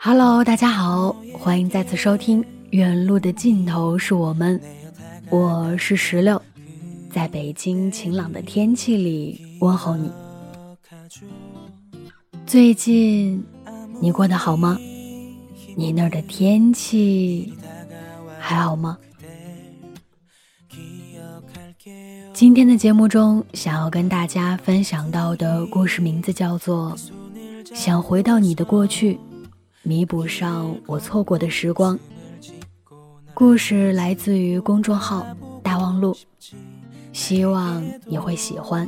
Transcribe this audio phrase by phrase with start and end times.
[0.00, 2.42] Hello，大家好，欢迎再次收听《
[2.73, 4.59] 远路的尽头是我们》，
[5.29, 6.41] 我是石榴，
[7.11, 10.11] 在北京晴朗的天气里问候你。
[12.47, 13.43] 最近
[14.01, 14.75] 你过得好吗？
[15.75, 17.53] 你那儿的天气
[18.39, 18.97] 还好吗？
[22.33, 26.97] 今天的节目中，想要跟大家分享到的故事名字叫做
[27.75, 29.19] 《想回到你的过去，
[29.83, 31.95] 弥补上我错过的时光》。
[33.35, 35.25] 故事来自于公众号
[35.63, 36.15] “大望路”，
[37.11, 38.87] 希望你会喜欢。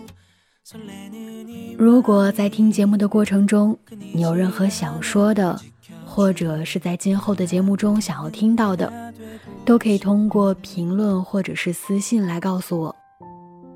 [1.78, 3.78] 如果在听节目的过程中，
[4.14, 5.60] 你有任何想说的，
[6.06, 8.92] 或者是在今后的节目中想要听到的，
[9.66, 12.96] 都可以通过评论或者是私信来告诉我。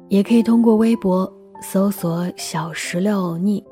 [0.08, 1.31] 也可以通过微博
[1.62, 3.63] 搜索“小石榴欧尼”，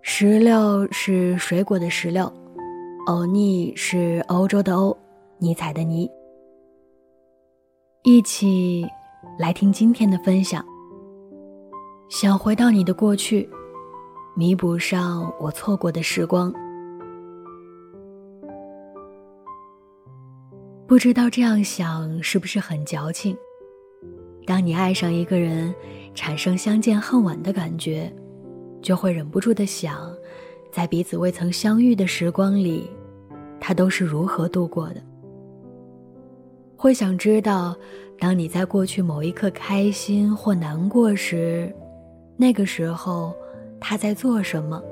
[0.00, 2.32] 石榴是水果的石榴，
[3.06, 4.96] 欧尼是欧洲的欧，
[5.44, 6.10] 尼采的尼。
[8.02, 8.82] 一起
[9.38, 10.64] 来听今天的分享。
[12.08, 13.46] 想回到你的过去，
[14.34, 16.50] 弥补上我错过的时光。
[20.86, 23.36] 不知道这样想是不是很矫情？
[24.46, 25.74] 当你爱上一个人，
[26.14, 28.10] 产生相见恨晚的感觉，
[28.80, 30.10] 就会忍不住的想，
[30.72, 32.88] 在彼此未曾相遇的时光里，
[33.60, 35.02] 他都是如何度过的。
[36.76, 37.76] 会想知道，
[38.18, 41.74] 当你在过去某一刻开心或难过时，
[42.36, 43.34] 那个时候
[43.80, 44.82] 他在做什么，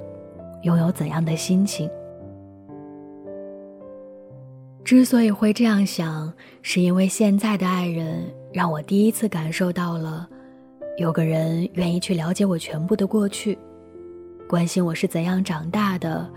[0.62, 1.90] 拥有怎样的心情。
[4.84, 8.22] 之所以会这样想，是因为现在的爱人。
[8.52, 10.28] 让我第一次感受到了，
[10.98, 13.56] 有个人愿意去了解我全部的过去，
[14.46, 16.28] 关心我是怎样长大的，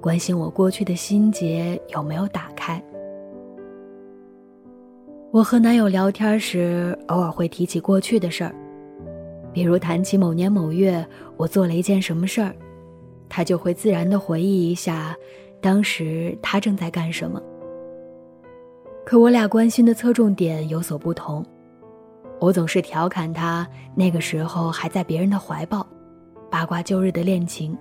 [0.00, 2.53] 关心我过去的心结有没有打。
[5.34, 8.54] 我和男友聊天时，偶尔会提起过去的事儿，
[9.52, 11.04] 比如谈起某年某月
[11.36, 12.54] 我做了一件什么事儿，
[13.28, 15.12] 他就会自然的回忆一下，
[15.60, 17.42] 当时他正在干什么。
[19.04, 21.44] 可我俩关心的侧重点有所不同。
[22.38, 25.84] 我总是调侃他那个时候还在别人的怀抱，
[26.48, 27.76] 八卦旧日的恋情。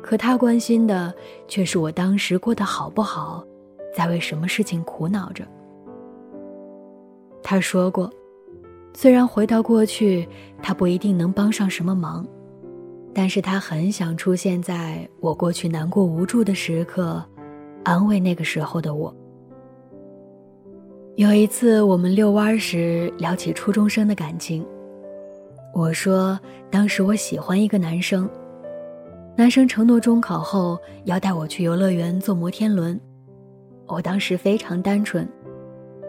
[0.00, 1.12] 可他关心的
[1.48, 3.44] 却是我当时过得好不好，
[3.92, 5.44] 在为什么事情苦恼着。
[7.46, 8.10] 他说过，
[8.94, 10.26] 虽然回到过去，
[10.62, 12.26] 他不一定能帮上什么忙，
[13.12, 17.22] 但是他很想出现在我过去难过无助的时刻，
[17.84, 19.14] 安慰那个时候的我。
[21.16, 24.66] 有一次，我们遛弯时聊起初中生的感情。
[25.74, 26.40] 我说，
[26.70, 28.26] 当时我喜欢一个男生，
[29.36, 32.98] 男生承诺中考后要带我去游乐园坐摩天轮。
[33.86, 35.28] 我当时非常单纯，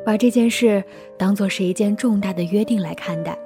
[0.05, 0.83] 把这件事
[1.17, 3.37] 当做是一件重大的约定来看待。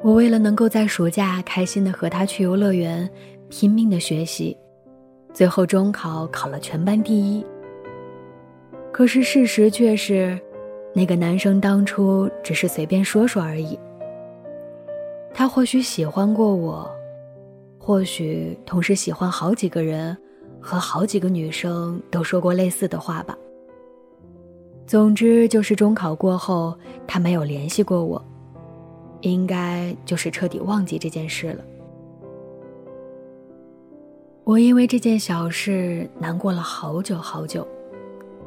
[0.00, 3.10] 我为了能够在暑假开心的和他去游乐园，
[3.48, 4.56] 拼命的学习，
[5.32, 7.44] 最后中考考了全班第一。
[8.92, 10.38] 可是事实却是，
[10.94, 13.76] 那个男生当初只是随便说说而已。
[15.32, 16.88] 他或许喜欢过我，
[17.76, 20.16] 或许同时喜欢好几个人，
[20.60, 23.36] 和好几个女生都说过类似的话吧。
[24.86, 26.76] 总之就是中考过后，
[27.06, 28.22] 他没有联系过我，
[29.22, 31.64] 应该就是彻底忘记这件事了。
[34.44, 37.66] 我因为这件小事难过了好久好久，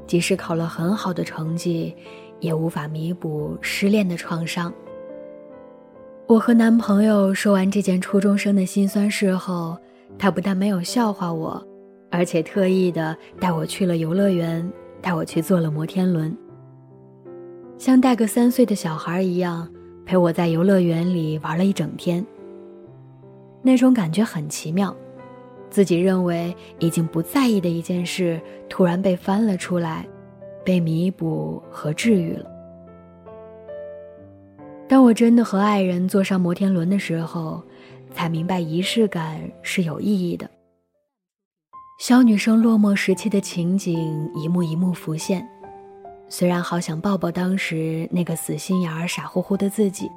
[0.06, 1.96] 即使考了很好的成绩，
[2.40, 4.72] 也无法弥补失恋的创伤。
[6.28, 9.76] 我和男朋友说完这件初中生的辛酸事后，
[10.20, 11.66] 他不但没有笑话我，
[12.12, 16.36] 而且特意的带我去了游乐园，带我去坐了摩天轮，
[17.78, 19.68] 像带个三岁的小孩一样
[20.06, 22.26] 陪我在游乐园里玩了一整天。
[23.62, 24.96] 那种感觉很奇妙。
[25.70, 28.40] 自己认为已经不在意的一件事，
[28.70, 30.08] 突然被翻了出来，
[30.64, 32.50] 被弥补和治愈了。
[34.88, 37.62] 当我真的和爱人坐上摩天轮的时候，
[38.14, 40.50] 才明白仪式感是有意义的。
[41.98, 45.44] 小女生落寞时期的情景一幕一幕浮现，
[46.30, 50.08] 虽然好想抱抱当时那个死心眼儿、傻乎乎的自己，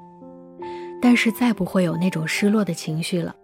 [1.00, 3.35] 但是再不会有那种失落的情绪了。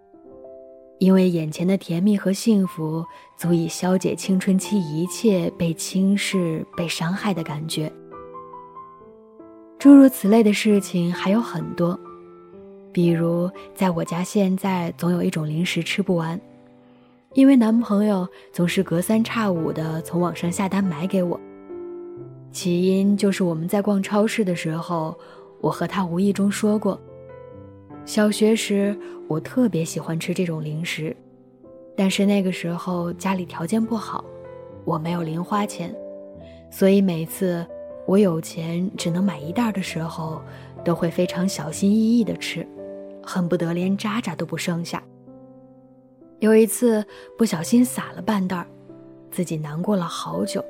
[0.99, 3.03] 因为眼前的甜蜜和幸福
[3.39, 7.91] 足以消解青春期一切被轻视、被伤害的感觉。
[9.79, 11.99] 诸如此类的事情还有很多，
[12.93, 16.39] 比如在我家现在总有一种零食吃不完，
[17.37, 21.39] 因为男朋友总是隔三差五的从网上下单买给我。
[22.51, 25.15] 起因就是我们在逛超市的时候，
[25.61, 26.99] 我和他无意中说过。
[28.07, 28.99] 小学时，
[29.29, 31.15] 我特别喜欢吃这种零食，
[31.95, 34.25] 但是那个时候家里条件不好，
[34.87, 35.95] 我没有零花钱，
[36.71, 37.67] 所以每次
[38.07, 40.41] 我有钱只能买一袋的时候，
[40.83, 42.67] 都会非常小心翼翼的吃，
[43.23, 45.03] 恨不得连渣渣都不剩下。
[46.41, 47.05] 有一次
[47.39, 48.67] 不小心撒了半袋儿，
[49.31, 50.65] 自己难过了好久。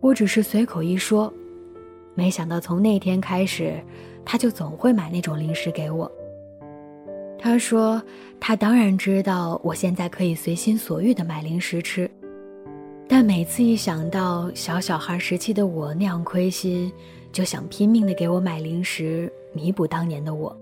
[0.00, 1.32] 我只是随口一说，
[2.14, 3.74] 没想到从那天开始。
[4.22, 6.08] 他就总会买那种零食给我。
[7.38, 8.00] 他说
[8.38, 12.08] ：“他当然知道我现在可以随心所欲的买零食吃，
[13.08, 16.92] 但每次一想到小小孩时期的我那样亏心，
[17.32, 20.54] 就想拼命的给我买零食，弥补当年的我。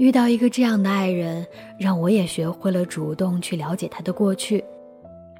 [0.00, 1.46] 遇到一个这样的爱人，
[1.78, 4.64] 让我也学会了主动去了解他的过去，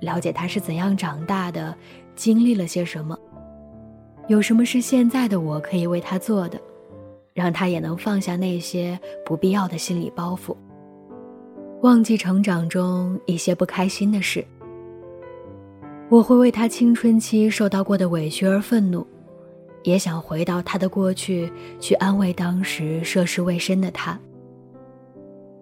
[0.01, 1.75] 了解他是怎样长大的，
[2.15, 3.19] 经历了些什么。”
[4.29, 6.61] 有什么是现在的我可以为他做的，
[7.33, 10.55] 让他也能放下那些不必要的心理包袱，
[11.81, 14.45] 忘记成长中一些不开心的事。
[16.11, 19.06] 我会为他青春期受到过的委屈而愤怒，
[19.85, 24.21] 也想回到他的过去去安慰当时涉世未深的他。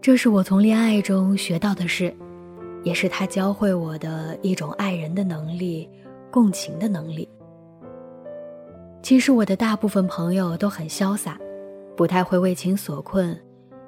[0.01, 2.15] 这是我从恋爱中学到的事，
[2.85, 5.89] 也是他教会我的一种爱人的能力，
[6.31, 7.29] 共情的能力。
[9.03, 11.39] 其实我的大部分朋友都很潇洒，
[11.97, 13.37] 不太会为情所困，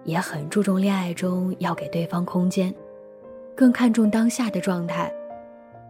[0.05, 2.75] 也很注重恋爱中要给对方空间，
[3.55, 5.13] 更看重当下的状态，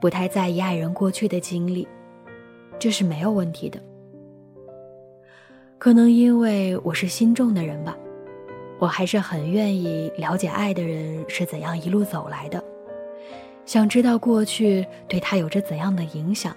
[0.00, 1.88] 不太在意爱人过去的经历，
[2.78, 3.80] 这是没有问题的。
[5.78, 7.96] 可能因为我是心重的人吧，
[8.80, 12.64] 我还是很愿意了解爱的人是怎样一路走来的，
[13.64, 16.56] 想知道过去对他有着怎样的影响，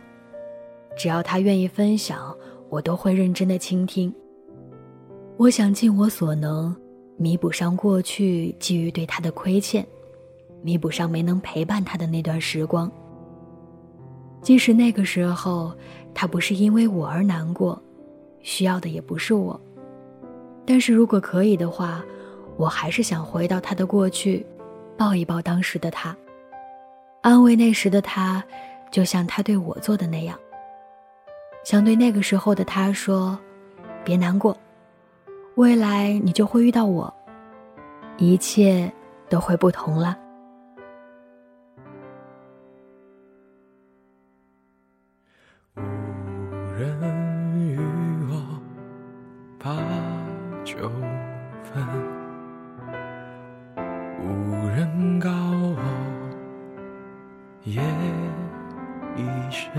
[0.97, 2.35] 只要他愿意分享。
[2.69, 4.11] 我都会认真的倾听。
[5.37, 6.75] 我想尽我所能，
[7.17, 9.85] 弥补上过去基于对他的亏欠，
[10.63, 12.91] 弥补上没能陪伴他的那段时光。
[14.41, 15.71] 即使那个时候
[16.15, 17.79] 他不是因为我而难过，
[18.41, 19.59] 需要的也不是我，
[20.65, 22.03] 但是如果可以的话，
[22.57, 24.45] 我还是想回到他的过去，
[24.97, 26.15] 抱一抱当时的他，
[27.21, 28.43] 安慰那时的他，
[28.91, 30.37] 就像他对我做的那样。
[31.63, 33.37] 想对那个时候的他说
[34.03, 34.55] ：“别难过，
[35.55, 37.13] 未来你就会遇到我，
[38.17, 38.91] 一切
[39.29, 40.17] 都会不同了。”
[57.65, 57.81] 夜
[59.15, 59.71] 已深。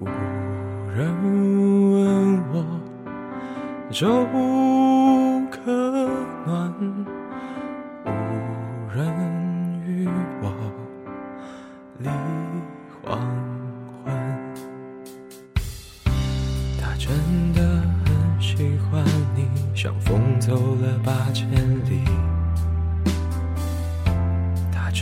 [0.00, 0.06] 无
[0.94, 1.14] 人
[1.92, 2.64] 问我
[3.90, 4.26] 粥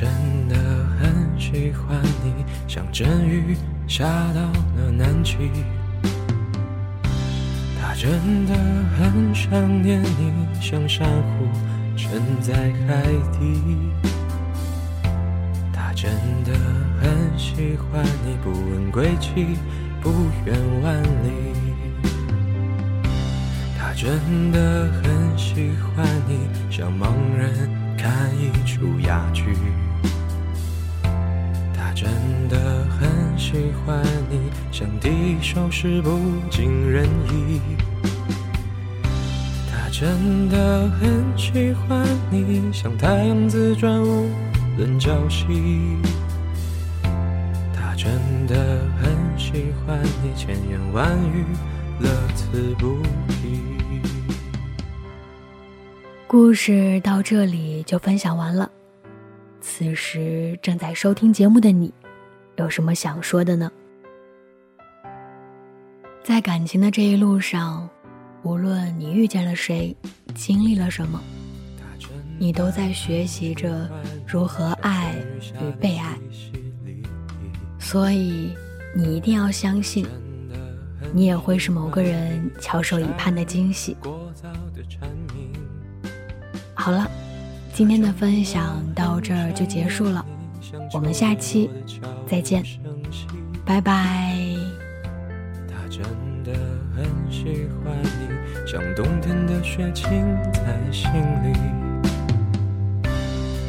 [0.01, 0.09] 真
[0.49, 0.57] 的
[0.99, 2.33] 很喜欢你，
[2.67, 3.55] 像阵雨。
[3.87, 5.37] 下到了南极，
[7.79, 8.55] 他真的
[8.97, 9.53] 很想
[9.83, 11.47] 念你，像珊瑚
[11.99, 12.55] 沉在
[12.87, 13.61] 海底。
[15.71, 16.11] 他真
[16.45, 16.53] 的
[17.03, 19.59] 很喜欢你，不问归期，
[20.01, 20.09] 不
[20.47, 21.29] 远万里。
[23.79, 27.69] 他真的很喜欢你，像盲人
[28.01, 29.45] 看一出哑剧。
[31.75, 32.09] 他真
[32.49, 37.61] 的很喜欢你，像第一首诗不尽人意。
[39.71, 44.31] 他真的很喜欢你，像太阳自转无
[44.79, 45.99] 论朝夕。
[47.75, 48.11] 他真
[48.47, 51.45] 的很喜欢你，千言万语
[51.99, 52.97] 乐此不
[53.29, 53.40] 疲。
[56.33, 58.71] 故事到这里就分享完了。
[59.61, 61.93] 此时正在收听节目的你，
[62.55, 63.69] 有什么想说的呢？
[66.23, 67.91] 在感情的这一路上，
[68.45, 69.93] 无论你遇见了谁，
[70.33, 71.21] 经历了什么，
[72.39, 73.91] 你都在学习着
[74.25, 75.17] 如何爱
[75.61, 76.17] 与被爱。
[77.81, 78.55] 所以，
[78.95, 80.07] 你一定要相信，
[81.13, 83.97] 你也会是某个人翘首以盼的惊喜。
[86.81, 87.07] 好了，
[87.75, 90.25] 今天的分享到这儿就结束了，
[90.95, 91.69] 我们下期
[92.27, 92.65] 再见，
[93.67, 94.57] 拜拜。
[95.69, 96.03] 他真
[96.43, 96.59] 的
[96.97, 100.07] 很喜欢你，像冬天的雪浸
[100.55, 101.11] 在心
[101.45, 101.53] 里。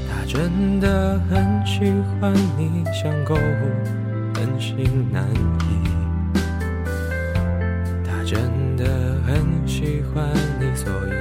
[0.10, 1.92] 他真的很喜
[2.22, 3.40] 欢你，像购物
[4.36, 5.90] 很心难移。
[8.06, 8.86] 他真的
[9.28, 10.26] 很喜欢
[10.62, 11.21] 你，所以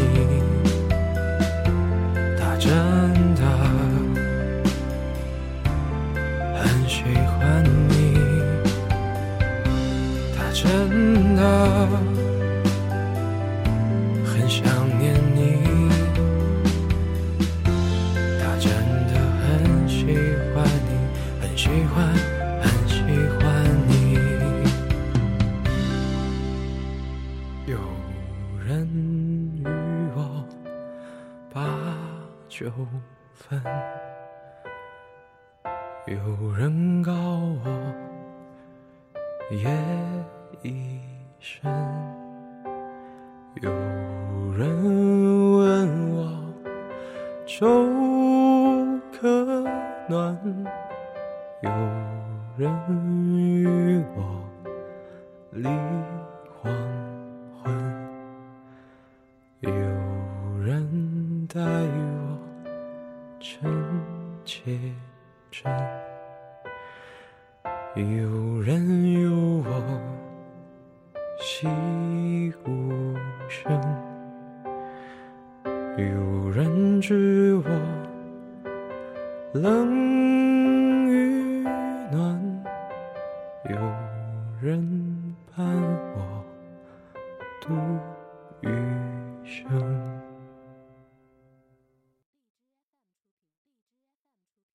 [14.51, 14.67] 想
[14.99, 15.63] 念你，
[18.37, 18.69] 他真
[19.07, 20.03] 的很喜
[20.53, 20.91] 欢你，
[21.39, 21.95] 很喜欢，
[22.61, 22.99] 很喜
[23.39, 23.41] 欢
[23.87, 23.89] 你。
[27.65, 27.77] 有
[28.67, 28.69] 人
[29.63, 29.65] 与
[30.17, 30.19] 我
[31.53, 31.63] 把
[32.49, 32.69] 酒
[33.33, 33.63] 分，
[36.07, 37.65] 有人告我
[39.51, 39.65] 夜
[40.61, 40.99] 已
[41.39, 41.71] 深，
[43.61, 43.71] 有
[47.61, 47.67] 粥
[49.11, 49.61] 可
[50.09, 50.35] 暖，
[51.61, 51.69] 有
[52.57, 52.67] 人
[53.37, 54.43] 与我
[55.51, 55.67] 立
[56.59, 56.73] 黄
[57.61, 57.71] 昏，
[59.59, 59.69] 有
[60.65, 62.39] 人待我
[63.39, 63.61] 真
[64.43, 64.79] 切
[65.51, 65.71] 真，
[67.93, 69.29] 有人有
[69.69, 70.01] 我
[71.39, 71.69] 心
[79.53, 79.90] 冷